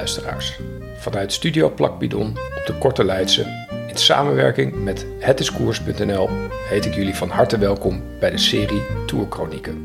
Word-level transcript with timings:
Luisteraars, 0.00 0.58
vanuit 0.96 1.32
Studio 1.32 1.70
Plakbidon 1.70 2.28
op 2.28 2.62
de 2.66 2.74
Korte 2.78 3.04
Leidse, 3.04 3.66
in 3.88 3.96
samenwerking 3.96 4.84
met 4.84 5.06
hetiskoers.nl, 5.18 6.28
heet 6.68 6.84
ik 6.84 6.94
jullie 6.94 7.14
van 7.14 7.28
harte 7.28 7.58
welkom 7.58 8.02
bij 8.20 8.30
de 8.30 8.38
serie 8.38 8.82
Tourchronieken, 9.06 9.84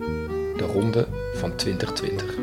de 0.57 0.65
ronde 0.73 1.07
van 1.33 1.55
2020. 1.55 2.35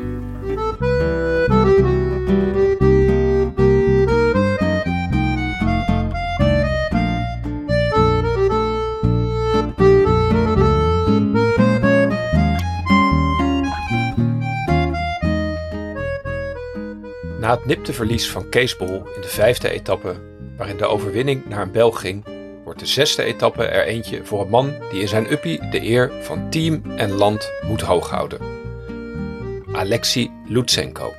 Nipte 17.65 17.93
verlies 17.93 18.29
van 18.29 18.49
Kees 18.49 18.75
Bol 18.75 19.07
in 19.15 19.21
de 19.21 19.27
vijfde 19.27 19.69
etappe, 19.69 20.15
waarin 20.57 20.77
de 20.77 20.85
overwinning 20.85 21.45
naar 21.45 21.61
een 21.61 21.71
Belg 21.71 21.99
ging, 21.99 22.25
wordt 22.63 22.79
de 22.79 22.85
zesde 22.85 23.23
etappe 23.23 23.63
er 23.63 23.85
eentje 23.85 24.25
voor 24.25 24.41
een 24.41 24.49
man 24.49 24.75
die 24.91 25.01
in 25.01 25.07
zijn 25.07 25.31
uppie 25.31 25.69
de 25.69 25.81
eer 25.81 26.11
van 26.21 26.49
team 26.49 26.91
en 26.97 27.11
land 27.11 27.51
moet 27.65 27.81
hooghouden. 27.81 28.39
Alexei 29.71 30.31
Lutsenko. 30.47 31.13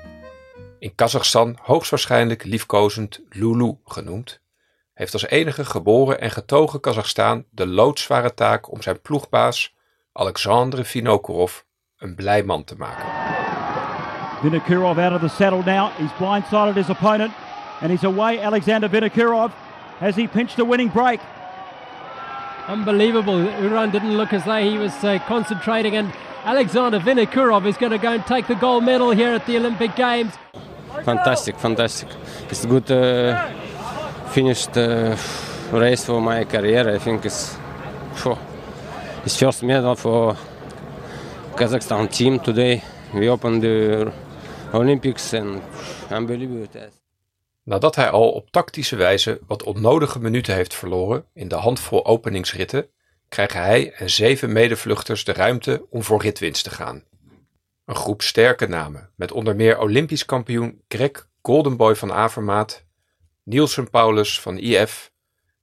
In 0.79 0.95
Kazachstan 0.95 1.59
hoogstwaarschijnlijk 1.61 2.45
liefkozend 2.45 3.21
Lulu 3.29 3.77
genoemd, 3.85 4.41
heeft 4.95 5.13
als 5.13 5.27
enige 5.27 5.65
geboren 5.65 6.21
en 6.21 6.31
getogen 6.31 6.81
Kazachstaan 6.81 7.45
de 7.51 7.67
loodzware 7.67 8.35
taak 8.35 8.73
om 8.73 8.83
zijn 8.83 9.01
ploegbaas 9.01 9.75
Alexandre 10.13 10.85
Vinokourov 10.85 11.61
een 11.97 12.15
blij 12.15 12.43
man 12.43 12.65
te 12.65 12.77
maken. 12.77 13.44
Vinokurov 14.45 14.99
out 14.99 15.15
of 15.15 15.23
the 15.23 15.29
saddle 15.29 15.63
now. 15.63 15.89
He's 15.97 16.11
blindsided 16.13 16.77
his 16.77 16.91
opponent 16.91 17.33
and 17.81 17.91
he's 17.91 18.05
away. 18.05 18.41
Alexander 18.41 18.91
Vinokurov. 18.91 19.51
Has 20.01 20.17
he 20.17 20.27
pinched 20.27 20.59
a 20.59 20.65
winning 20.67 20.89
break? 20.89 21.21
Unbelievable. 22.67 23.35
Uran 23.35 23.91
didn't 23.91 24.17
look 24.19 24.35
as 24.35 24.45
though 24.45 24.63
he 24.63 24.77
was 24.77 24.93
uh, 25.03 25.19
concentrating, 25.27 25.97
and 25.97 26.13
Alexander 26.45 26.99
Vinokurov 26.99 27.67
is 27.67 27.77
going 27.79 27.93
to 27.93 27.99
go 27.99 28.13
and 28.13 28.27
take 28.27 28.47
the 28.47 28.55
gold 28.55 28.85
medal 28.85 29.13
here 29.13 29.33
at 29.33 29.47
the 29.47 29.57
Olympic 29.57 29.97
Games. 29.97 30.35
Fantastic, 31.05 31.57
fantastic. 31.59 32.09
It's 32.51 32.65
a 32.65 32.67
good 32.67 32.91
uh, 32.91 33.49
finished 34.31 34.77
uh, 34.77 35.17
race 35.73 36.05
for 36.05 36.21
my 36.21 36.45
career. 36.45 36.89
I 36.89 36.99
think 36.99 37.25
it's, 37.25 37.57
phew, 38.17 38.37
it's 39.25 39.39
first 39.39 39.63
medal 39.63 39.95
for 39.95 40.37
Kazakhstan 41.55 42.11
team 42.11 42.41
today. 42.41 42.83
We 43.15 43.29
opened 43.29 43.63
the 43.63 44.13
Olympics 44.75 45.33
and 45.33 45.63
unbelievable. 46.13 46.91
Nadat 47.63 47.97
hij 47.97 48.11
al 48.11 48.31
op 48.31 48.51
tactische 48.51 48.97
wijze 48.97 49.41
wat 49.47 49.63
onnodige 49.63 50.19
minuten 50.19 50.55
heeft 50.55 50.75
verloren 50.75 51.25
in 51.35 51.49
de 51.49 51.55
handvol 51.55 52.07
openingsritten, 52.07 52.89
krijgen 53.29 53.61
hij 53.61 53.93
en 53.93 54.11
zeven 54.11 54.53
medevluchters 54.53 55.25
de 55.25 55.33
ruimte 55.33 55.87
om 55.91 56.03
voor 56.03 56.23
ritwinst 56.23 56.65
te 56.65 56.71
gaan. 56.71 57.05
Een 57.85 57.95
groep 57.95 58.23
sterke 58.23 58.67
namen, 58.67 59.11
met 59.17 59.33
onder 59.33 59.57
meer 59.57 59.79
Olympisch 59.79 60.25
kampioen 60.25 60.83
Greg 60.89 61.29
Goldenboy 61.43 61.95
van 61.95 62.13
Avermaat, 62.13 62.85
Nielsen 63.43 63.91
Paulus 63.91 64.41
van 64.41 64.59
IF 64.59 65.13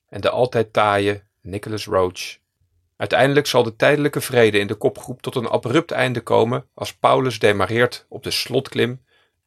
en 0.08 0.22
de 0.22 0.30
altijd 0.30 0.74
taaie 0.74 1.24
Nicholas 1.42 1.86
Roach. 1.86 2.41
Uiteindelijk 3.02 3.48
zal 3.48 3.64
de 3.64 3.76
tijdelijke 3.76 4.22
vrede 4.22 4.60
in 4.60 4.68
de 4.68 4.76
kopgroep 4.76 5.22
tot 5.22 5.36
een 5.36 5.50
abrupt 5.50 5.92
einde 5.92 6.22
komen 6.22 6.66
als 6.74 6.96
Paulus 6.96 7.40
demareert 7.40 8.06
op 8.10 8.24
de 8.24 8.32
slotklim 8.32 9.02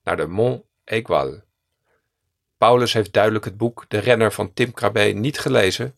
naar 0.05 0.17
de 0.17 0.27
Mont 0.27 0.63
Aigual. 0.85 1.41
Paulus 2.59 2.93
heeft 2.93 3.13
duidelijk 3.13 3.45
het 3.45 3.57
boek 3.57 3.85
De 3.89 3.99
Renner 3.99 4.33
van 4.33 4.53
Tim 4.53 4.73
Krabbe 4.73 5.01
niet 5.01 5.39
gelezen 5.39 5.95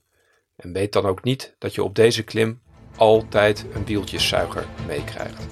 en 0.56 0.72
weet 0.72 0.92
dan 0.92 1.06
ook 1.06 1.22
niet 1.22 1.54
dat 1.58 1.74
je 1.74 1.82
op 1.82 1.94
deze 1.94 2.22
klim 2.22 2.60
altijd 2.96 3.66
een 3.74 3.84
wieltjeszuiger 3.84 4.66
meekrijgt. 4.86 5.46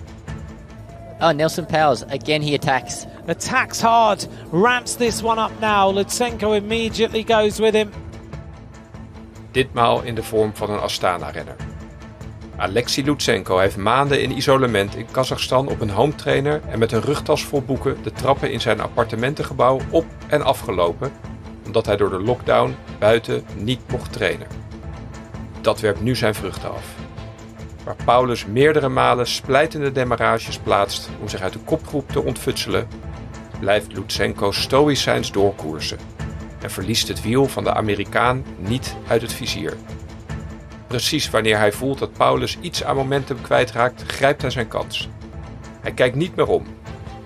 Oh, 1.21 1.31
Nelson 1.31 1.67
Powers, 1.67 2.05
again 2.05 2.43
he 2.43 2.55
attacks. 2.55 3.05
Attacks 3.27 3.81
hard, 3.81 4.29
ramps 4.53 4.97
this 4.97 5.23
one 5.23 5.43
up 5.43 5.61
now. 5.61 5.95
Lutsenko 5.95 6.53
immediately 6.53 7.25
goes 7.27 7.59
with 7.59 7.75
him. 7.75 7.91
Ditmaal 9.51 10.03
in 10.03 10.15
de 10.15 10.23
vorm 10.23 10.57
van 10.57 10.71
een 10.71 10.81
Astana-renner. 10.81 11.73
Alexei 12.57 13.07
Lutsenko 13.07 13.59
heeft 13.59 13.77
maanden 13.77 14.23
in 14.23 14.37
isolement 14.37 14.97
in 14.97 15.07
Kazachstan 15.11 15.69
op 15.69 15.81
een 15.81 15.91
home 15.91 16.15
trainer 16.15 16.61
en 16.69 16.79
met 16.79 16.93
een 16.93 17.01
rugtas 17.01 17.45
vol 17.45 17.63
boeken 17.63 18.03
de 18.03 18.13
trappen 18.13 18.53
in 18.53 18.61
zijn 18.61 18.81
appartementengebouw 18.81 19.81
op 19.91 20.05
en 20.27 20.43
afgelopen, 20.43 21.13
omdat 21.67 21.87
hij 21.87 21.97
door 21.97 22.11
de 22.11 22.21
lockdown 22.21 22.77
buiten 22.99 23.45
niet 23.57 23.81
mocht 23.91 24.13
trainen. 24.13 24.47
Dat 25.61 25.81
werpt 25.81 26.01
nu 26.01 26.17
zijn 26.17 26.35
vruchten 26.35 26.71
af. 26.71 26.95
Waar 27.85 27.97
Paulus 28.05 28.47
meerdere 28.47 28.89
malen 28.89 29.27
splijtende 29.27 29.93
demarages 29.93 30.59
plaatst 30.59 31.11
om 31.21 31.29
zich 31.29 31.41
uit 31.41 31.53
de 31.53 31.59
kopgroep 31.59 32.11
te 32.11 32.23
ontfutselen, 32.23 32.89
blijft 33.61 33.93
Lutsenko 33.93 34.53
stoïcijns 34.53 35.33
doorkoersen 35.33 35.99
en 36.61 36.71
verliest 36.71 37.09
het 37.09 37.23
wiel 37.23 37.47
van 37.47 37.65
de 37.65 37.75
Amerikaan 37.75 38.45
niet 38.57 38.97
uit 39.09 39.23
het 39.23 39.33
vizier. 39.33 39.77
Precies 40.95 41.31
wanneer 41.31 41.59
hij 41.59 41.73
voelt 41.73 41.99
dat 41.99 42.13
Paulus 42.13 42.59
iets 42.61 42.85
aan 42.85 42.97
momentum 42.97 43.41
kwijtraakt, 43.41 44.03
grijpt 44.07 44.43
hij 44.43 44.51
zijn 44.51 44.69
kans. 44.69 45.09
Hij 45.81 45.93
kijkt 45.93 46.17
niet 46.17 46.37
meer 46.37 46.47
om. 46.47 46.67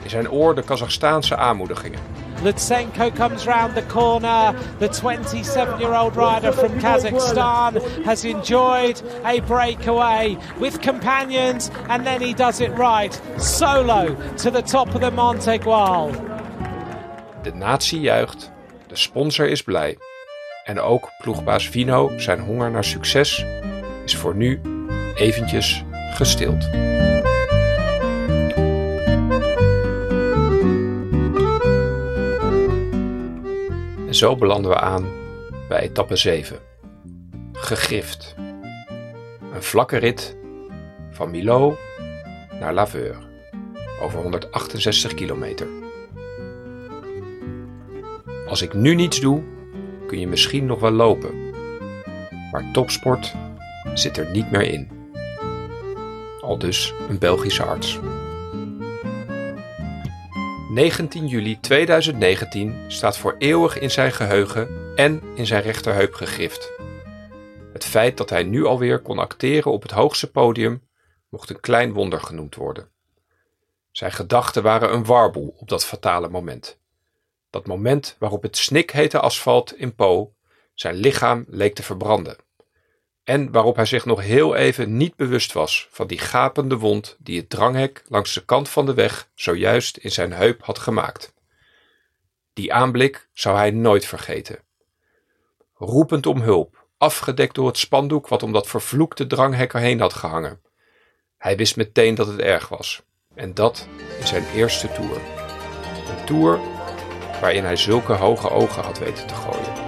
In 0.02 0.10
zijn 0.10 0.30
oor 0.30 0.54
de 0.54 0.62
Kazachstaanse 0.62 1.36
aanmoedigingen. 1.36 1.98
Lutsenko 2.42 3.10
comes 3.10 3.44
round 3.44 3.74
the 3.74 3.86
corner. 3.86 4.54
The 4.78 4.88
27-year-old 4.88 6.16
rider 6.16 6.52
from 6.52 6.78
Kazakhstan 6.78 7.74
has 8.04 8.24
enjoyed 8.24 9.02
a 9.24 9.40
breakaway 9.40 10.38
with 10.60 10.80
companions 10.80 11.70
and 11.88 12.04
then 12.04 12.20
he 12.20 12.34
does 12.34 12.60
it 12.60 12.70
right. 12.78 13.20
Solo 13.36 14.16
to 14.36 14.50
the 14.50 14.62
top 14.62 14.94
of 14.94 15.00
the 15.00 15.10
Montegual. 15.10 16.10
De 17.42 17.54
natie 17.54 18.00
juicht, 18.00 18.50
de 18.86 18.96
sponsor 18.96 19.48
is 19.48 19.62
blij. 19.62 19.96
En 20.68 20.80
ook 20.80 21.10
ploegbaas 21.18 21.68
Vino, 21.68 22.18
zijn 22.18 22.40
honger 22.40 22.70
naar 22.70 22.84
succes, 22.84 23.44
is 24.04 24.16
voor 24.16 24.34
nu 24.34 24.60
eventjes 25.14 25.84
gestild. 26.14 26.64
En 34.06 34.14
zo 34.14 34.36
belanden 34.36 34.70
we 34.70 34.76
aan 34.76 35.06
bij 35.68 35.80
etappe 35.80 36.16
7. 36.16 36.58
Gegrift. 37.52 38.34
Een 39.52 39.62
vlakke 39.62 39.96
rit 39.96 40.36
van 41.10 41.30
Milo 41.30 41.76
naar 42.60 42.74
Laveur 42.74 43.16
over 44.00 44.20
168 44.20 45.14
kilometer. 45.14 45.66
Als 48.46 48.62
ik 48.62 48.74
nu 48.74 48.94
niets 48.94 49.20
doe, 49.20 49.56
kun 50.08 50.20
je 50.20 50.26
misschien 50.26 50.66
nog 50.66 50.80
wel 50.80 50.90
lopen. 50.90 51.50
Maar 52.52 52.70
topsport 52.72 53.34
zit 53.94 54.16
er 54.16 54.30
niet 54.30 54.50
meer 54.50 54.62
in. 54.72 54.90
Al 56.40 56.58
dus 56.58 56.94
een 57.08 57.18
Belgische 57.18 57.62
arts. 57.62 57.98
19 60.70 61.26
juli 61.26 61.60
2019 61.60 62.74
staat 62.88 63.18
voor 63.18 63.34
eeuwig 63.38 63.78
in 63.78 63.90
zijn 63.90 64.12
geheugen 64.12 64.68
en 64.96 65.22
in 65.34 65.46
zijn 65.46 65.62
rechterheup 65.62 66.14
gegrift. 66.14 66.72
Het 67.72 67.84
feit 67.84 68.16
dat 68.16 68.30
hij 68.30 68.42
nu 68.42 68.64
alweer 68.64 68.98
kon 68.98 69.18
acteren 69.18 69.72
op 69.72 69.82
het 69.82 69.90
hoogste 69.90 70.30
podium 70.30 70.82
mocht 71.28 71.50
een 71.50 71.60
klein 71.60 71.92
wonder 71.92 72.20
genoemd 72.20 72.54
worden. 72.54 72.88
Zijn 73.90 74.12
gedachten 74.12 74.62
waren 74.62 74.92
een 74.92 75.04
warboel 75.04 75.54
op 75.58 75.68
dat 75.68 75.84
fatale 75.84 76.28
moment. 76.28 76.78
Dat 77.50 77.66
moment 77.66 78.16
waarop 78.18 78.42
het 78.42 78.56
snikhete 78.56 79.20
asfalt 79.20 79.76
in 79.76 79.94
Po 79.94 80.34
zijn 80.74 80.94
lichaam 80.94 81.44
leek 81.48 81.74
te 81.74 81.82
verbranden. 81.82 82.36
En 83.24 83.52
waarop 83.52 83.76
hij 83.76 83.84
zich 83.86 84.04
nog 84.04 84.20
heel 84.20 84.54
even 84.54 84.96
niet 84.96 85.16
bewust 85.16 85.52
was 85.52 85.88
van 85.90 86.06
die 86.06 86.18
gapende 86.18 86.76
wond 86.76 87.16
die 87.18 87.38
het 87.38 87.50
dranghek 87.50 88.04
langs 88.08 88.34
de 88.34 88.44
kant 88.44 88.68
van 88.68 88.86
de 88.86 88.94
weg 88.94 89.30
zojuist 89.34 89.96
in 89.96 90.10
zijn 90.10 90.32
heup 90.32 90.62
had 90.62 90.78
gemaakt. 90.78 91.34
Die 92.52 92.72
aanblik 92.72 93.28
zou 93.32 93.56
hij 93.56 93.70
nooit 93.70 94.06
vergeten. 94.06 94.58
Roepend 95.74 96.26
om 96.26 96.40
hulp, 96.40 96.86
afgedekt 96.98 97.54
door 97.54 97.66
het 97.66 97.78
spandoek 97.78 98.28
wat 98.28 98.42
om 98.42 98.52
dat 98.52 98.66
vervloekte 98.66 99.26
dranghek 99.26 99.72
erheen 99.74 100.00
had 100.00 100.14
gehangen. 100.14 100.60
Hij 101.36 101.56
wist 101.56 101.76
meteen 101.76 102.14
dat 102.14 102.26
het 102.26 102.40
erg 102.40 102.68
was. 102.68 103.02
En 103.34 103.54
dat 103.54 103.86
in 104.20 104.26
zijn 104.26 104.44
eerste 104.54 104.92
tour. 104.92 105.20
Een 106.08 106.24
tour 106.26 106.60
waarin 107.40 107.64
hij 107.64 107.76
zulke 107.76 108.12
hoge 108.12 108.50
ogen 108.50 108.82
had 108.82 108.98
weten 108.98 109.26
te 109.26 109.34
gooien. 109.34 109.86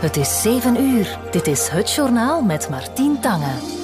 Het 0.00 0.16
is 0.16 0.42
7 0.42 0.80
uur. 0.80 1.18
Dit 1.30 1.46
is 1.46 1.68
het 1.68 1.92
journaal 1.92 2.42
met 2.42 2.68
Martien 2.70 3.20
Tange. 3.20 3.78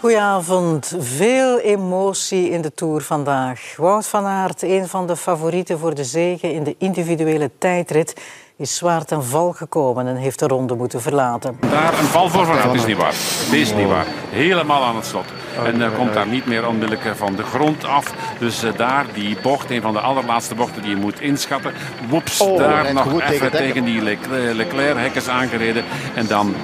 Goedenavond. 0.00 0.94
Veel 0.98 1.58
emotie 1.58 2.50
in 2.50 2.60
de 2.60 2.74
Tour 2.74 3.00
vandaag. 3.00 3.74
Wout 3.76 4.06
van 4.06 4.24
Aert, 4.24 4.62
een 4.62 4.88
van 4.88 5.06
de 5.06 5.16
favorieten 5.16 5.78
voor 5.78 5.94
de 5.94 6.04
zege 6.04 6.52
in 6.52 6.64
de 6.64 6.74
individuele 6.78 7.50
tijdrit, 7.58 8.14
is 8.56 8.76
zwaar 8.76 9.04
ten 9.04 9.24
val 9.24 9.52
gekomen 9.52 10.06
en 10.06 10.16
heeft 10.16 10.38
de 10.38 10.46
ronde 10.46 10.74
moeten 10.74 11.00
verlaten. 11.00 11.56
Daar 11.60 11.98
een 11.98 12.04
val 12.04 12.28
voor 12.28 12.46
van 12.46 12.58
Aert 12.58 12.74
is 12.74 12.86
niet 12.86 12.96
waar. 12.96 13.14
Dit 13.50 13.60
is 13.60 13.74
niet 13.74 13.88
waar. 13.88 14.06
Helemaal 14.30 14.84
aan 14.84 14.96
het 14.96 15.06
slot. 15.06 15.26
En 15.64 15.80
uh, 15.80 15.94
komt 15.96 16.14
daar 16.14 16.26
niet 16.26 16.46
meer 16.46 16.66
onmiddellijk 16.66 17.16
van 17.16 17.36
de 17.36 17.42
grond 17.42 17.84
af. 17.84 18.14
Dus 18.38 18.64
uh, 18.64 18.70
daar 18.76 19.06
die 19.14 19.36
bocht, 19.42 19.70
een 19.70 19.80
van 19.80 19.92
de 19.92 20.00
allerlaatste 20.00 20.54
bochten 20.54 20.82
die 20.82 20.90
je 20.90 20.96
moet 20.96 21.20
inschatten. 21.20 21.72
Woeps, 22.08 22.40
oh, 22.40 22.58
daar 22.58 22.94
nog 22.94 23.22
even 23.22 23.50
tegen 23.50 23.84
die 23.84 24.02
Leclerc-hek 24.54 25.14
is 25.14 25.28
aangereden. 25.28 25.84
En 26.14 26.26
dan 26.26 26.54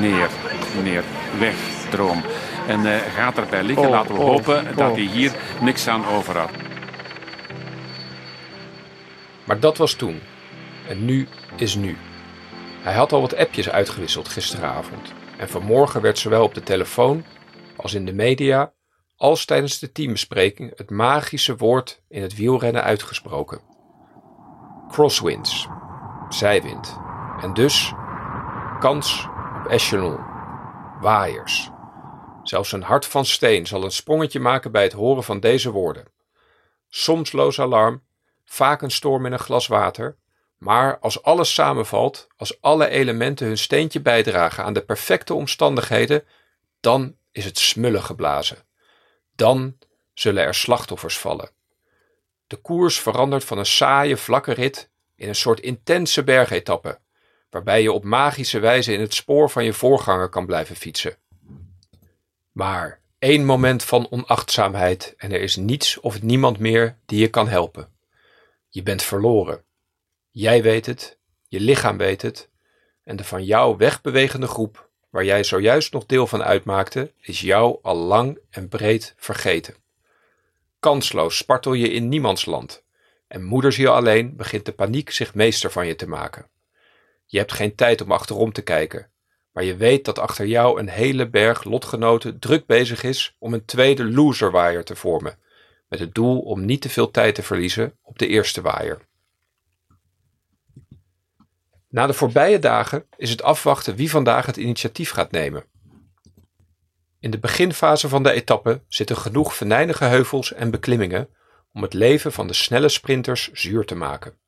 neer, 0.00 0.28
neer, 0.82 1.02
weg, 1.38 1.54
droom. 1.90 2.22
En 2.68 2.80
uh, 2.80 2.96
gaat 3.16 3.38
erbij 3.38 3.62
liggen. 3.62 3.84
Oh, 3.84 3.90
Laten 3.90 4.14
we 4.14 4.20
oh, 4.20 4.26
hopen 4.26 4.64
dat 4.76 4.94
hij 4.94 5.04
hier 5.04 5.32
niks 5.60 5.88
aan 5.88 6.06
over 6.06 6.38
had. 6.38 6.50
Maar 9.44 9.60
dat 9.60 9.76
was 9.76 9.92
toen. 9.92 10.20
En 10.88 11.04
nu 11.04 11.28
is 11.56 11.74
nu. 11.74 11.96
Hij 12.82 12.94
had 12.94 13.12
al 13.12 13.20
wat 13.20 13.36
appjes 13.36 13.70
uitgewisseld 13.70 14.28
gisteravond. 14.28 15.12
En 15.36 15.48
vanmorgen 15.48 16.00
werd 16.00 16.18
zowel 16.18 16.42
op 16.42 16.54
de 16.54 16.62
telefoon 16.62 17.24
als 17.76 17.94
in 17.94 18.06
de 18.06 18.12
media, 18.12 18.72
als 19.16 19.44
tijdens 19.44 19.78
de 19.78 19.92
teambespreking, 19.92 20.72
het 20.76 20.90
magische 20.90 21.56
woord 21.56 22.02
in 22.08 22.22
het 22.22 22.34
wielrennen 22.34 22.82
uitgesproken. 22.82 23.60
Crosswinds, 24.88 25.68
zijwind. 26.28 26.98
En 27.40 27.54
dus 27.54 27.92
kans 28.80 29.28
op 29.58 29.66
echelon, 29.70 30.18
waaiers. 31.00 31.70
Zelfs 32.42 32.72
een 32.72 32.82
hart 32.82 33.06
van 33.06 33.24
steen 33.24 33.66
zal 33.66 33.84
een 33.84 33.90
sprongetje 33.90 34.40
maken 34.40 34.72
bij 34.72 34.82
het 34.82 34.92
horen 34.92 35.24
van 35.24 35.40
deze 35.40 35.70
woorden. 35.70 36.04
Soms 36.88 37.32
loos 37.32 37.60
alarm, 37.60 38.02
vaak 38.44 38.82
een 38.82 38.90
storm 38.90 39.26
in 39.26 39.32
een 39.32 39.38
glas 39.38 39.66
water, 39.66 40.16
maar 40.58 40.98
als 40.98 41.22
alles 41.22 41.54
samenvalt, 41.54 42.26
als 42.36 42.60
alle 42.60 42.88
elementen 42.88 43.46
hun 43.46 43.58
steentje 43.58 44.00
bijdragen 44.00 44.64
aan 44.64 44.72
de 44.72 44.84
perfecte 44.84 45.34
omstandigheden, 45.34 46.24
dan 46.80 47.16
is 47.34 47.44
het 47.44 47.58
smullen 47.58 48.02
geblazen. 48.02 48.66
Dan 49.34 49.78
zullen 50.12 50.42
er 50.42 50.54
slachtoffers 50.54 51.18
vallen. 51.18 51.50
De 52.46 52.56
koers 52.56 53.00
verandert 53.00 53.44
van 53.44 53.58
een 53.58 53.66
saaie, 53.66 54.16
vlakke 54.16 54.52
rit 54.52 54.90
in 55.16 55.28
een 55.28 55.34
soort 55.34 55.60
intense 55.60 56.24
bergetappe, 56.24 57.00
waarbij 57.50 57.82
je 57.82 57.92
op 57.92 58.04
magische 58.04 58.58
wijze 58.58 58.92
in 58.92 59.00
het 59.00 59.14
spoor 59.14 59.50
van 59.50 59.64
je 59.64 59.72
voorganger 59.72 60.28
kan 60.28 60.46
blijven 60.46 60.76
fietsen. 60.76 61.16
Maar 62.52 63.00
één 63.18 63.44
moment 63.44 63.82
van 63.82 64.10
onachtzaamheid 64.10 65.14
en 65.16 65.32
er 65.32 65.40
is 65.40 65.56
niets 65.56 66.00
of 66.00 66.22
niemand 66.22 66.58
meer 66.58 66.98
die 67.06 67.20
je 67.20 67.28
kan 67.28 67.48
helpen. 67.48 67.92
Je 68.68 68.82
bent 68.82 69.02
verloren. 69.02 69.64
Jij 70.30 70.62
weet 70.62 70.86
het, 70.86 71.18
je 71.48 71.60
lichaam 71.60 71.96
weet 71.96 72.22
het, 72.22 72.50
en 73.02 73.16
de 73.16 73.24
van 73.24 73.44
jou 73.44 73.76
wegbewegende 73.76 74.46
groep, 74.46 74.90
waar 75.14 75.24
jij 75.24 75.44
zojuist 75.44 75.92
nog 75.92 76.06
deel 76.06 76.26
van 76.26 76.42
uitmaakte, 76.42 77.12
is 77.20 77.40
jou 77.40 77.78
al 77.82 77.96
lang 77.96 78.38
en 78.50 78.68
breed 78.68 79.14
vergeten. 79.16 79.74
Kansloos 80.80 81.36
spartel 81.36 81.72
je 81.72 81.90
in 81.90 82.08
niemands 82.08 82.44
land, 82.44 82.82
en 83.28 83.42
moederziel 83.42 83.92
alleen 83.92 84.36
begint 84.36 84.64
de 84.64 84.72
paniek 84.72 85.10
zich 85.10 85.34
meester 85.34 85.70
van 85.70 85.86
je 85.86 85.94
te 85.94 86.08
maken. 86.08 86.48
Je 87.24 87.38
hebt 87.38 87.52
geen 87.52 87.74
tijd 87.74 88.00
om 88.00 88.12
achterom 88.12 88.52
te 88.52 88.62
kijken, 88.62 89.10
maar 89.52 89.64
je 89.64 89.76
weet 89.76 90.04
dat 90.04 90.18
achter 90.18 90.46
jou 90.46 90.78
een 90.78 90.88
hele 90.88 91.28
berg 91.28 91.64
lotgenoten 91.64 92.38
druk 92.38 92.66
bezig 92.66 93.02
is 93.02 93.36
om 93.38 93.54
een 93.54 93.64
tweede 93.64 94.04
loserwaaier 94.04 94.84
te 94.84 94.96
vormen, 94.96 95.38
met 95.88 95.98
het 95.98 96.14
doel 96.14 96.40
om 96.40 96.64
niet 96.64 96.80
te 96.80 96.88
veel 96.88 97.10
tijd 97.10 97.34
te 97.34 97.42
verliezen 97.42 97.98
op 98.02 98.18
de 98.18 98.26
eerste 98.26 98.60
waaier. 98.60 99.06
Na 101.94 102.06
de 102.06 102.12
voorbije 102.12 102.58
dagen 102.58 103.06
is 103.16 103.30
het 103.30 103.42
afwachten 103.42 103.96
wie 103.96 104.10
vandaag 104.10 104.46
het 104.46 104.56
initiatief 104.56 105.10
gaat 105.10 105.30
nemen. 105.30 105.64
In 107.20 107.30
de 107.30 107.38
beginfase 107.38 108.08
van 108.08 108.22
de 108.22 108.30
etappe 108.30 108.82
zitten 108.88 109.16
genoeg 109.16 109.54
venijnige 109.54 110.04
heuvels 110.04 110.52
en 110.52 110.70
beklimmingen 110.70 111.28
om 111.72 111.82
het 111.82 111.92
leven 111.92 112.32
van 112.32 112.46
de 112.46 112.52
snelle 112.52 112.88
sprinters 112.88 113.50
zuur 113.52 113.84
te 113.84 113.94
maken. 113.94 114.38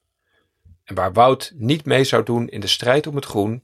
En 0.85 0.95
waar 0.95 1.13
Wout 1.13 1.53
niet 1.55 1.85
mee 1.85 2.05
zou 2.05 2.23
doen 2.23 2.49
in 2.49 2.61
de 2.61 2.67
strijd 2.67 3.07
om 3.07 3.15
het 3.15 3.25
groen, 3.25 3.63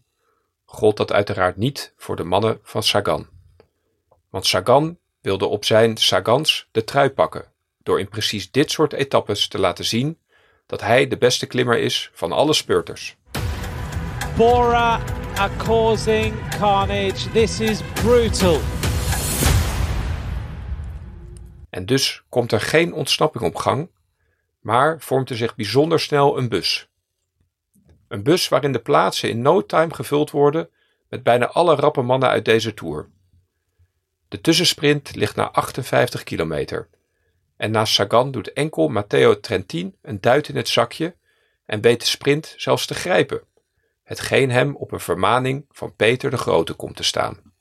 gold 0.64 0.96
dat 0.96 1.12
uiteraard 1.12 1.56
niet 1.56 1.94
voor 1.96 2.16
de 2.16 2.24
mannen 2.24 2.58
van 2.62 2.82
Sagan. 2.82 3.28
Want 4.30 4.46
Sagan 4.46 4.98
wilde 5.20 5.46
op 5.46 5.64
zijn 5.64 5.96
Sagans 5.96 6.68
de 6.72 6.84
trui 6.84 7.10
pakken, 7.10 7.52
door 7.78 8.00
in 8.00 8.08
precies 8.08 8.50
dit 8.50 8.70
soort 8.70 8.92
etappes 8.92 9.48
te 9.48 9.58
laten 9.58 9.84
zien 9.84 10.18
dat 10.66 10.80
hij 10.80 11.08
de 11.08 11.18
beste 11.18 11.46
klimmer 11.46 11.78
is 11.78 12.10
van 12.12 12.32
alle 12.32 12.52
speurters. 12.52 13.16
Bora 14.36 15.00
are 15.36 15.56
causing 15.56 16.34
carnage. 16.48 17.30
This 17.30 17.60
is 17.60 17.82
brutal. 17.82 18.60
En 21.70 21.86
dus 21.86 22.22
komt 22.28 22.52
er 22.52 22.60
geen 22.60 22.92
ontsnapping 22.92 23.44
op 23.44 23.56
gang, 23.56 23.90
maar 24.60 25.00
vormt 25.00 25.30
er 25.30 25.36
zich 25.36 25.54
bijzonder 25.54 26.00
snel 26.00 26.38
een 26.38 26.48
bus. 26.48 26.88
Een 28.08 28.22
bus 28.22 28.48
waarin 28.48 28.72
de 28.72 28.78
plaatsen 28.78 29.28
in 29.28 29.42
no 29.42 29.66
time 29.66 29.94
gevuld 29.94 30.30
worden 30.30 30.68
met 31.08 31.22
bijna 31.22 31.46
alle 31.46 31.74
rappe 31.74 32.02
mannen 32.02 32.28
uit 32.28 32.44
deze 32.44 32.74
tour. 32.74 33.08
De 34.28 34.40
tussensprint 34.40 35.14
ligt 35.14 35.36
na 35.36 35.50
58 35.50 36.22
kilometer. 36.22 36.88
En 37.56 37.70
naast 37.70 37.94
Sagan 37.94 38.30
doet 38.30 38.52
enkel 38.52 38.88
Matteo 38.88 39.40
Trentin 39.40 39.96
een 40.02 40.20
duit 40.20 40.48
in 40.48 40.56
het 40.56 40.68
zakje 40.68 41.14
en 41.66 41.80
weet 41.80 42.00
de 42.00 42.06
sprint 42.06 42.54
zelfs 42.56 42.86
te 42.86 42.94
grijpen 42.94 43.42
hetgeen 44.02 44.50
hem 44.50 44.76
op 44.76 44.92
een 44.92 45.00
vermaning 45.00 45.66
van 45.70 45.96
Peter 45.96 46.30
de 46.30 46.36
Grote 46.36 46.72
komt 46.72 46.96
te 46.96 47.02
staan. 47.02 47.52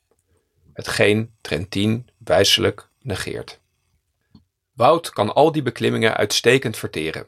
Hetgeen 0.72 1.34
Trentin 1.40 2.08
wijselijk 2.18 2.88
negeert. 3.00 3.60
Wout 4.72 5.10
kan 5.10 5.34
al 5.34 5.52
die 5.52 5.62
beklimmingen 5.62 6.16
uitstekend 6.16 6.76
verteren. 6.76 7.26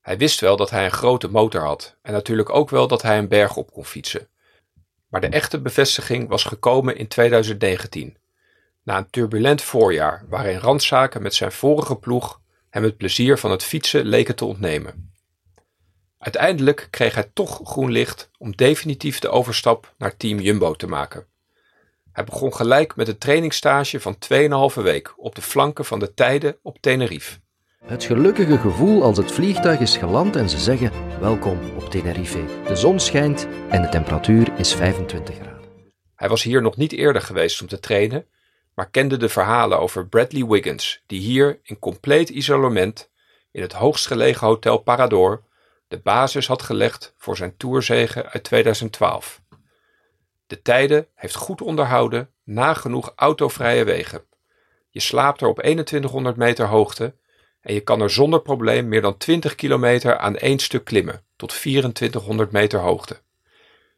Hij 0.00 0.18
wist 0.18 0.40
wel 0.40 0.56
dat 0.56 0.70
hij 0.70 0.84
een 0.84 0.90
grote 0.90 1.28
motor 1.28 1.60
had 1.60 1.96
en 2.02 2.12
natuurlijk 2.12 2.50
ook 2.50 2.70
wel 2.70 2.88
dat 2.88 3.02
hij 3.02 3.18
een 3.18 3.28
berg 3.28 3.56
op 3.56 3.72
kon 3.72 3.84
fietsen. 3.84 4.28
Maar 5.08 5.20
de 5.20 5.26
echte 5.26 5.60
bevestiging 5.60 6.28
was 6.28 6.44
gekomen 6.44 6.96
in 6.96 7.08
2019, 7.08 8.16
na 8.82 8.96
een 8.98 9.10
turbulent 9.10 9.62
voorjaar 9.62 10.24
waarin 10.28 10.58
randzaken 10.58 11.22
met 11.22 11.34
zijn 11.34 11.52
vorige 11.52 11.96
ploeg 11.96 12.40
hem 12.70 12.82
het 12.82 12.96
plezier 12.96 13.38
van 13.38 13.50
het 13.50 13.62
fietsen 13.62 14.04
leken 14.04 14.36
te 14.36 14.44
ontnemen. 14.44 15.11
Uiteindelijk 16.22 16.88
kreeg 16.90 17.14
hij 17.14 17.30
toch 17.32 17.60
groen 17.64 17.90
licht 17.90 18.30
om 18.38 18.56
definitief 18.56 19.18
de 19.18 19.28
overstap 19.28 19.94
naar 19.98 20.16
Team 20.16 20.38
Jumbo 20.40 20.74
te 20.74 20.86
maken. 20.86 21.26
Hij 22.12 22.24
begon 22.24 22.54
gelijk 22.54 22.96
met 22.96 23.08
een 23.08 23.18
trainingsstage 23.18 24.00
van 24.00 24.16
2,5 24.74 24.82
week 24.82 25.14
op 25.16 25.34
de 25.34 25.42
flanken 25.42 25.84
van 25.84 25.98
de 25.98 26.14
tijden 26.14 26.56
op 26.62 26.78
Tenerife. 26.80 27.38
Het 27.84 28.04
gelukkige 28.04 28.58
gevoel 28.58 29.02
als 29.02 29.16
het 29.16 29.32
vliegtuig 29.32 29.80
is 29.80 29.96
geland 29.96 30.36
en 30.36 30.48
ze 30.48 30.58
zeggen: 30.58 30.90
Welkom 31.20 31.58
op 31.76 31.90
Tenerife. 31.90 32.44
De 32.66 32.76
zon 32.76 33.00
schijnt 33.00 33.46
en 33.68 33.82
de 33.82 33.88
temperatuur 33.88 34.58
is 34.58 34.74
25 34.74 35.34
graden. 35.34 35.60
Hij 36.14 36.28
was 36.28 36.42
hier 36.42 36.62
nog 36.62 36.76
niet 36.76 36.92
eerder 36.92 37.22
geweest 37.22 37.60
om 37.60 37.68
te 37.68 37.80
trainen, 37.80 38.26
maar 38.74 38.90
kende 38.90 39.16
de 39.16 39.28
verhalen 39.28 39.78
over 39.78 40.06
Bradley 40.06 40.46
Wiggins, 40.46 41.02
die 41.06 41.20
hier 41.20 41.60
in 41.62 41.78
compleet 41.78 42.28
isolement 42.28 43.10
in 43.50 43.62
het 43.62 43.72
hoogstgelegen 43.72 44.46
hotel 44.46 44.78
Parador 44.78 45.42
de 45.92 45.98
basis 45.98 46.46
had 46.46 46.62
gelegd 46.62 47.14
voor 47.16 47.36
zijn 47.36 47.56
tourzege 47.56 48.26
uit 48.26 48.44
2012. 48.44 49.42
De 50.46 50.62
tijden 50.62 51.06
heeft 51.14 51.34
goed 51.34 51.60
onderhouden, 51.60 52.30
nagenoeg 52.44 53.12
autovrije 53.16 53.84
wegen. 53.84 54.24
Je 54.88 55.00
slaapt 55.00 55.40
er 55.40 55.48
op 55.48 55.58
2100 55.58 56.36
meter 56.36 56.66
hoogte 56.66 57.14
en 57.60 57.74
je 57.74 57.80
kan 57.80 58.00
er 58.00 58.10
zonder 58.10 58.42
probleem 58.42 58.88
meer 58.88 59.00
dan 59.00 59.16
20 59.16 59.54
kilometer 59.54 60.18
aan 60.18 60.36
één 60.36 60.58
stuk 60.58 60.84
klimmen, 60.84 61.24
tot 61.36 61.48
2400 61.48 62.52
meter 62.52 62.80
hoogte. 62.80 63.20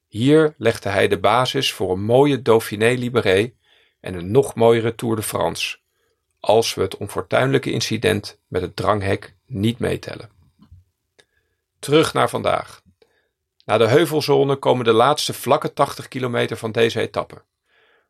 Hier 0.06 0.54
legde 0.58 0.88
hij 0.88 1.08
de 1.08 1.18
basis 1.18 1.72
voor 1.72 1.92
een 1.92 2.04
mooie 2.04 2.42
Dauphiné 2.42 2.90
Libéré 2.90 3.52
en 4.00 4.14
een 4.14 4.30
nog 4.30 4.54
mooiere 4.54 4.94
Tour 4.94 5.16
de 5.16 5.22
France, 5.22 5.78
als 6.40 6.74
we 6.74 6.82
het 6.82 6.96
onfortuinlijke 6.96 7.70
incident 7.70 8.40
met 8.46 8.62
het 8.62 8.76
dranghek 8.76 9.36
niet 9.46 9.78
meetellen. 9.78 10.34
Terug 11.84 12.12
naar 12.12 12.28
vandaag. 12.28 12.82
Na 13.64 13.78
de 13.78 13.86
heuvelzone 13.86 14.56
komen 14.56 14.84
de 14.84 14.92
laatste 14.92 15.32
vlakke 15.32 15.72
80 15.72 16.08
kilometer 16.08 16.56
van 16.56 16.72
deze 16.72 17.00
etappe. 17.00 17.42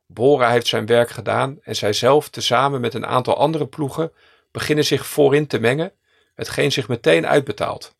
Bora 0.07 0.51
heeft 0.51 0.67
zijn 0.67 0.87
werk 0.87 1.11
gedaan 1.11 1.59
en 1.63 1.77
zij 1.77 1.93
zelf, 1.93 2.29
tezamen 2.29 2.81
met 2.81 2.95
een 2.95 3.07
aantal 3.07 3.37
andere 3.37 3.67
ploegen, 3.67 4.13
beginnen 4.51 4.85
zich 4.85 5.07
voorin 5.07 5.47
te 5.47 5.59
mengen, 5.59 5.93
hetgeen 6.35 6.73
zich 6.73 6.89
meteen 6.89 7.27
uitbetaalt. 7.27 7.95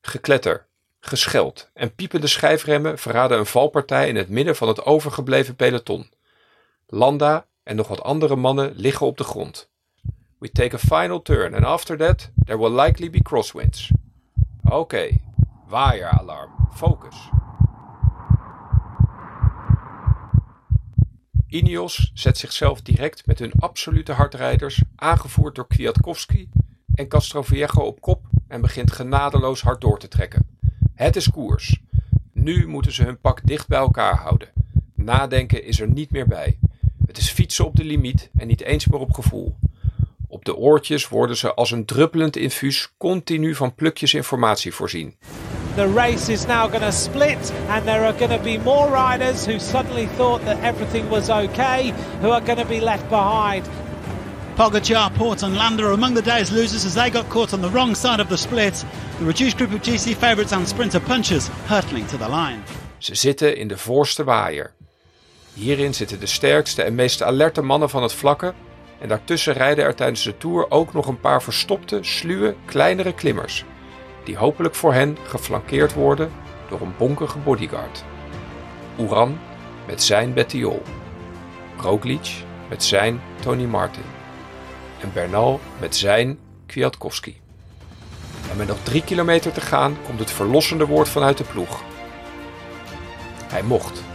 Gekletter, 0.00 0.66
gescheld 1.00 1.70
en 1.74 1.94
piepende 1.94 2.26
schijfremmen 2.26 2.98
verraden 2.98 3.38
een 3.38 3.46
valpartij 3.46 4.08
in 4.08 4.16
het 4.16 4.28
midden 4.28 4.56
van 4.56 4.68
het 4.68 4.84
overgebleven 4.84 5.56
peloton. 5.56 6.10
Landa, 6.86 7.46
en 7.62 7.76
nog 7.76 7.88
wat 7.88 8.02
andere 8.02 8.36
mannen 8.36 8.72
liggen 8.76 9.06
op 9.06 9.16
de 9.16 9.24
grond. 9.24 9.70
We 10.38 10.50
take 10.50 10.74
a 10.74 10.78
final 10.78 11.22
turn 11.22 11.54
and 11.54 11.64
after 11.64 11.96
that 11.96 12.30
there 12.44 12.58
will 12.58 12.80
likely 12.80 13.10
be 13.10 13.22
crosswinds. 13.22 13.90
Oké, 14.68 15.16
waaieralarm, 15.68 16.50
focus. 16.72 17.30
Ineos 21.46 22.10
zet 22.14 22.38
zichzelf 22.38 22.82
direct 22.82 23.26
met 23.26 23.38
hun 23.38 23.52
absolute 23.58 24.12
hardrijders, 24.12 24.82
aangevoerd 24.96 25.54
door 25.54 25.66
Kwiatkowski 25.66 26.48
en 26.94 27.08
Castroviejo 27.08 27.80
op 27.80 28.00
kop 28.00 28.26
en 28.48 28.60
begint 28.60 28.92
genadeloos 28.92 29.62
hard 29.62 29.80
door 29.80 29.98
te 29.98 30.08
trekken. 30.08 30.46
Het 30.94 31.16
is 31.16 31.30
koers. 31.30 31.80
Nu 32.32 32.66
moeten 32.66 32.92
ze 32.92 33.04
hun 33.04 33.20
pak 33.20 33.46
dicht 33.46 33.68
bij 33.68 33.78
elkaar 33.78 34.16
houden. 34.16 34.48
Nadenken 34.94 35.64
is 35.64 35.80
er 35.80 35.88
niet 35.88 36.10
meer 36.10 36.26
bij. 36.26 36.58
Het 37.06 37.18
is 37.18 37.30
fietsen 37.30 37.66
op 37.66 37.76
de 37.76 37.84
limiet 37.84 38.30
en 38.36 38.46
niet 38.46 38.60
eens 38.60 38.86
meer 38.86 39.00
op 39.00 39.12
gevoel. 39.12 39.56
Op 40.44 40.54
de 40.54 40.60
oortjes 40.60 41.08
worden 41.08 41.36
ze 41.36 41.54
als 41.54 41.70
een 41.70 41.84
druppelend 41.84 42.36
infuus 42.36 42.88
continu 42.98 43.54
van 43.54 43.74
plukjes 43.74 44.14
informatie 44.14 44.74
voorzien. 44.74 45.16
The 45.74 45.92
race 45.92 46.32
is 46.32 46.46
now 46.46 46.70
going 46.70 46.84
to 46.84 46.90
split, 46.90 47.52
and 47.68 47.84
there 47.84 48.04
are 48.04 48.14
going 48.18 48.30
to 48.30 48.38
be 48.42 48.58
more 48.64 49.10
riders 49.10 49.46
who 49.46 49.58
suddenly 49.58 50.08
thought 50.16 50.44
that 50.44 50.56
everything 50.62 51.08
was 51.08 51.28
okay, 51.28 51.92
who 52.20 52.30
are 52.30 52.44
going 52.44 52.58
to 52.58 52.66
be 52.66 52.80
left 52.80 53.08
behind. 53.08 53.68
Pogacar, 54.54 55.10
Port 55.14 55.42
and 55.42 55.56
Landa 55.56 55.84
are 55.84 55.92
among 55.92 56.14
the 56.14 56.22
day's 56.22 56.50
losers 56.50 56.84
as 56.84 56.94
they 56.94 57.10
got 57.10 57.28
caught 57.28 57.52
on 57.52 57.60
the 57.60 57.70
wrong 57.70 57.96
side 57.96 58.20
of 58.20 58.28
the 58.28 58.36
split. 58.36 58.84
The 59.18 59.24
reduced 59.24 59.56
group 59.56 59.72
of 59.72 59.80
GC 59.80 60.14
favourites 60.14 60.52
and 60.52 60.68
sprinter 60.68 61.00
punchers 61.00 61.48
hurtling 61.66 62.06
to 62.06 62.16
the 62.16 62.28
line. 62.28 62.62
Ze 62.98 63.14
zitten 63.14 63.56
in 63.56 63.68
de 63.68 63.78
voorste 63.78 64.24
waaier. 64.24 64.72
Hierin 65.54 65.94
zitten 65.94 66.20
de 66.20 66.26
sterkste 66.26 66.82
en 66.82 66.94
meest 66.94 67.22
alerte 67.22 67.62
mannen 67.62 67.90
van 67.90 68.02
het 68.02 68.12
vlakke 68.12 68.54
en 69.04 69.10
daartussen 69.10 69.52
rijden 69.52 69.84
er 69.84 69.94
tijdens 69.94 70.22
de 70.22 70.36
Tour 70.36 70.70
ook 70.70 70.92
nog 70.92 71.06
een 71.06 71.20
paar 71.20 71.42
verstopte, 71.42 71.98
sluwe, 72.02 72.54
kleinere 72.64 73.14
klimmers, 73.14 73.64
die 74.24 74.36
hopelijk 74.36 74.74
voor 74.74 74.92
hen 74.92 75.16
geflankeerd 75.26 75.94
worden 75.94 76.30
door 76.68 76.80
een 76.80 76.94
bonkige 76.98 77.38
bodyguard. 77.38 78.04
Oeran 78.98 79.38
met 79.86 80.02
zijn 80.02 80.32
Bettiol, 80.32 80.82
Roglic 81.76 82.30
met 82.68 82.84
zijn 82.84 83.20
Tony 83.40 83.64
Martin 83.64 84.04
en 85.00 85.12
Bernal 85.12 85.60
met 85.80 85.96
zijn 85.96 86.38
Kwiatkowski. 86.66 87.40
En 88.50 88.56
met 88.56 88.66
nog 88.66 88.82
drie 88.82 89.04
kilometer 89.04 89.52
te 89.52 89.60
gaan 89.60 89.96
komt 90.06 90.18
het 90.18 90.30
verlossende 90.30 90.86
woord 90.86 91.08
vanuit 91.08 91.38
de 91.38 91.44
ploeg. 91.44 91.82
Hij 93.48 93.62
mocht. 93.62 94.13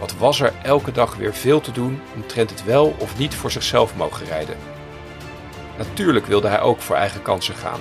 Wat 0.00 0.16
was 0.16 0.40
er 0.40 0.52
elke 0.62 0.92
dag 0.92 1.16
weer 1.16 1.34
veel 1.34 1.60
te 1.60 1.72
doen 1.72 2.00
omtrent 2.14 2.50
het 2.50 2.64
wel 2.64 2.94
of 2.98 3.18
niet 3.18 3.34
voor 3.34 3.50
zichzelf 3.50 3.96
mogen 3.96 4.26
rijden. 4.26 4.56
Natuurlijk 5.78 6.26
wilde 6.26 6.48
hij 6.48 6.60
ook 6.60 6.80
voor 6.80 6.96
eigen 6.96 7.22
kansen 7.22 7.54
gaan. 7.54 7.80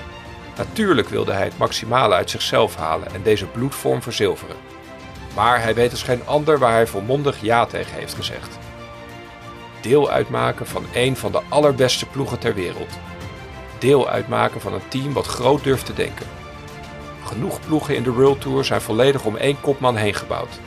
Natuurlijk 0.57 1.09
wilde 1.09 1.31
hij 1.31 1.43
het 1.43 1.57
maximale 1.57 2.15
uit 2.15 2.29
zichzelf 2.29 2.75
halen 2.75 3.13
en 3.13 3.23
deze 3.23 3.45
bloedvorm 3.45 4.01
verzilveren. 4.01 4.55
Maar 5.35 5.61
hij 5.61 5.75
weet 5.75 5.91
als 5.91 6.03
geen 6.03 6.25
ander 6.25 6.59
waar 6.59 6.71
hij 6.71 6.87
volmondig 6.87 7.41
ja 7.41 7.65
tegen 7.65 7.93
heeft 7.93 8.13
gezegd. 8.13 8.57
Deel 9.81 10.09
uitmaken 10.09 10.67
van 10.67 10.85
een 10.93 11.15
van 11.15 11.31
de 11.31 11.41
allerbeste 11.49 12.05
ploegen 12.05 12.39
ter 12.39 12.53
wereld. 12.53 12.99
Deel 13.77 14.09
uitmaken 14.09 14.61
van 14.61 14.73
een 14.73 14.87
team 14.87 15.13
wat 15.13 15.25
groot 15.25 15.63
durft 15.63 15.85
te 15.85 15.93
denken. 15.93 16.25
Genoeg 17.23 17.59
ploegen 17.59 17.95
in 17.95 18.03
de 18.03 18.11
World 18.11 18.41
Tour 18.41 18.65
zijn 18.65 18.81
volledig 18.81 19.25
om 19.25 19.35
één 19.35 19.61
kopman 19.61 19.95
heen 19.95 20.13
gebouwd. 20.13 20.59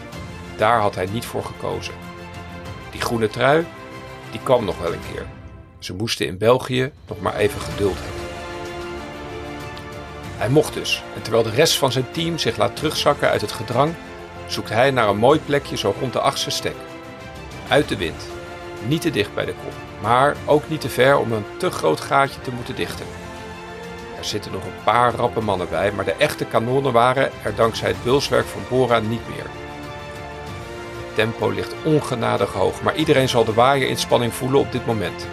Daar 0.56 0.80
had 0.80 0.94
hij 0.94 1.06
niet 1.12 1.24
voor 1.24 1.44
gekozen. 1.44 1.94
Die 2.90 3.00
groene 3.00 3.28
trui, 3.28 3.66
die 4.30 4.40
kwam 4.42 4.64
nog 4.64 4.78
wel 4.78 4.92
een 4.92 5.12
keer. 5.12 5.26
Ze 5.78 5.94
moesten 5.94 6.26
in 6.26 6.38
België 6.38 6.92
nog 7.08 7.20
maar 7.20 7.36
even 7.36 7.60
geduld 7.60 7.96
hebben. 7.98 8.20
Hij 10.36 10.48
mocht 10.48 10.74
dus, 10.74 11.02
en 11.14 11.22
terwijl 11.22 11.42
de 11.44 11.50
rest 11.50 11.78
van 11.78 11.92
zijn 11.92 12.10
team 12.10 12.38
zich 12.38 12.56
laat 12.56 12.76
terugzakken 12.76 13.28
uit 13.28 13.40
het 13.40 13.52
gedrang, 13.52 13.94
zoekt 14.46 14.68
hij 14.68 14.90
naar 14.90 15.08
een 15.08 15.16
mooi 15.16 15.40
plekje 15.40 15.76
zo 15.76 15.94
rond 16.00 16.12
de 16.12 16.20
achtste 16.20 16.50
stek. 16.50 16.76
Uit 17.68 17.88
de 17.88 17.96
wind, 17.96 18.28
niet 18.86 19.00
te 19.00 19.10
dicht 19.10 19.34
bij 19.34 19.44
de 19.44 19.54
kop, 19.64 19.72
maar 20.00 20.36
ook 20.46 20.68
niet 20.68 20.80
te 20.80 20.88
ver 20.88 21.18
om 21.18 21.32
een 21.32 21.44
te 21.56 21.70
groot 21.70 22.00
gaatje 22.00 22.40
te 22.40 22.50
moeten 22.50 22.76
dichten. 22.76 23.06
Er 24.18 24.24
zitten 24.24 24.52
nog 24.52 24.64
een 24.64 24.84
paar 24.84 25.14
rappe 25.14 25.40
mannen 25.40 25.68
bij, 25.70 25.92
maar 25.92 26.04
de 26.04 26.12
echte 26.12 26.44
kanonnen 26.44 26.92
waren 26.92 27.30
er 27.42 27.54
dankzij 27.54 27.88
het 27.88 28.04
bulswerk 28.04 28.46
van 28.46 28.62
Bora 28.68 28.98
niet 28.98 29.28
meer. 29.28 29.46
Tempo 31.14 31.50
ligt 31.50 31.74
ongenadig 31.84 32.52
hoog, 32.52 32.82
maar 32.82 32.96
iedereen 32.96 33.28
zal 33.28 33.44
de 33.44 33.52
waaierinspanning 33.52 34.34
voelen 34.34 34.60
op 34.60 34.72
dit 34.72 34.86
moment. 34.86 35.26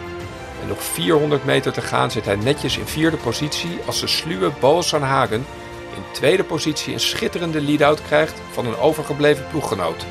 En 0.62 0.68
nog 0.68 0.84
400 0.84 1.46
meter 1.46 1.72
te 1.72 1.82
gaan 1.82 2.12
zit 2.12 2.26
hij 2.26 2.36
netjes 2.36 2.78
in 2.78 2.86
vierde 2.86 3.18
positie 3.18 3.80
als 3.86 4.00
de 4.00 4.08
sluwe 4.08 4.52
Boas 4.60 4.90
van 4.90 5.02
Hagen 5.02 5.46
in 5.96 6.12
tweede 6.12 6.44
positie 6.44 6.94
een 6.94 7.00
schitterende 7.00 7.62
lead-out 7.62 8.02
krijgt 8.02 8.42
van 8.52 8.66
een 8.66 8.78
overgebleven 8.78 9.48
ploeggenoot. 9.50 10.06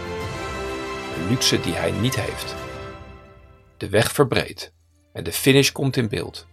Een 1.17 1.29
luxe 1.29 1.61
die 1.61 1.75
hij 1.75 1.91
niet 1.91 2.21
heeft. 2.21 2.55
De 3.77 3.89
weg 3.89 4.13
verbreedt 4.13 4.73
en 5.13 5.25
de 5.25 5.33
finish 5.33 5.71
komt 5.71 5.97
in 5.97 6.09
beeld. 6.09 6.47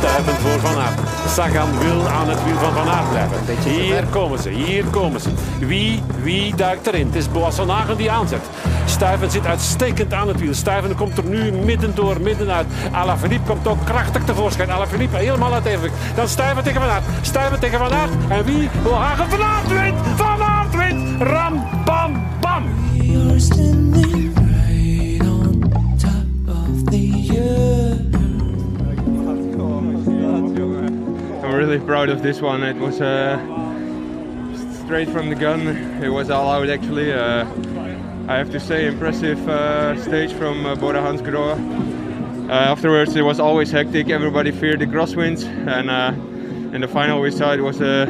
Stuivend 0.00 0.38
voor 0.38 0.60
Van 0.60 0.82
Aert. 0.82 1.00
Sagan 1.28 1.78
wil 1.78 2.08
aan 2.08 2.28
het 2.28 2.44
wiel 2.44 2.58
van 2.58 2.72
Van 2.72 2.88
Aert 2.88 3.10
blijven. 3.10 3.70
Hier 3.70 4.04
komen 4.04 4.38
ze, 4.38 4.50
hier 4.50 4.84
komen 4.84 5.20
ze. 5.20 5.30
Wie, 5.58 6.02
wie 6.22 6.54
duikt 6.54 6.86
erin? 6.86 7.06
Het 7.06 7.14
is 7.14 7.30
Boas 7.30 7.54
van 7.54 7.68
Hagen 7.68 7.96
die 7.96 8.10
aanzet. 8.10 8.40
Stuiven 8.84 9.30
zit 9.30 9.46
uitstekend 9.46 10.12
aan 10.12 10.28
het 10.28 10.40
wiel. 10.40 10.54
Stuiven 10.54 10.96
komt 10.96 11.18
er 11.18 11.24
nu 11.24 11.52
midden 11.52 11.94
door, 11.94 12.20
midden 12.20 12.50
uit. 12.50 12.66
Alaphilippe 12.92 13.50
komt 13.52 13.68
ook 13.68 13.84
krachtig 13.84 14.24
tevoorschijn. 14.24 14.70
Alaphilippe 14.70 15.16
helemaal 15.16 15.52
uit 15.52 15.64
evenwicht. 15.64 15.94
Dan 16.14 16.28
Stuiven 16.28 16.62
tegen 16.64 16.80
Van 16.80 16.90
Aert. 16.90 17.04
Stuiven 17.20 17.60
tegen 17.60 17.78
Van 17.78 17.92
Aert. 17.92 18.10
En 18.28 18.44
wie? 18.44 18.70
Wil 18.82 18.94
Hagen 18.94 19.30
Van 19.30 19.42
Aert 19.42 19.68
wint! 19.68 19.98
Van 20.16 20.29
proud 32.00 32.16
of 32.16 32.22
this 32.22 32.40
one. 32.40 32.62
It 32.62 32.76
was 32.76 32.98
uh, 33.02 33.36
straight 34.84 35.10
from 35.10 35.28
the 35.28 35.34
gun. 35.34 35.66
It 36.02 36.08
was 36.08 36.30
all 36.30 36.50
out 36.50 36.70
actually. 36.70 37.12
Uh, 37.12 37.44
I 38.26 38.38
have 38.38 38.50
to 38.52 38.58
say, 38.58 38.86
impressive 38.86 39.38
uh, 39.46 40.00
stage 40.00 40.32
from 40.32 40.64
uh, 40.64 40.76
Bora 40.76 41.02
Hansgrohe. 41.02 41.58
Uh, 42.48 42.52
afterwards, 42.52 43.14
it 43.16 43.20
was 43.20 43.38
always 43.38 43.70
hectic. 43.70 44.08
Everybody 44.08 44.50
feared 44.50 44.78
the 44.78 44.86
crosswinds, 44.86 45.44
and 45.44 45.90
uh, 45.90 46.14
in 46.74 46.80
the 46.80 46.88
final, 46.88 47.20
we 47.20 47.30
saw 47.30 47.52
it 47.52 47.60
was 47.60 47.82
uh, 47.82 48.06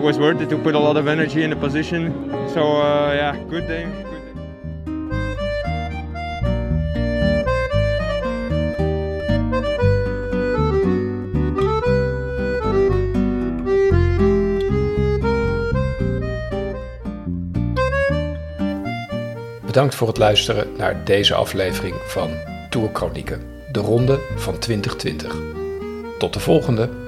was 0.00 0.20
worth 0.20 0.40
it 0.40 0.48
to 0.50 0.58
put 0.58 0.76
a 0.76 0.78
lot 0.78 0.96
of 0.96 1.08
energy 1.08 1.42
in 1.42 1.50
the 1.50 1.56
position. 1.56 2.12
So 2.54 2.62
yeah, 3.12 3.36
good 3.50 3.66
day. 3.66 4.15
Bedankt 19.76 19.96
voor 19.96 20.08
het 20.08 20.18
luisteren 20.18 20.76
naar 20.76 21.04
deze 21.04 21.34
aflevering 21.34 21.94
van 22.06 22.30
Tour 22.70 22.90
Chronieken, 22.92 23.42
de 23.72 23.80
ronde 23.80 24.20
van 24.36 24.58
2020. 24.58 25.36
Tot 26.18 26.32
de 26.32 26.40
volgende! 26.40 27.05